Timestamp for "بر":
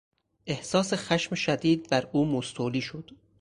1.89-2.09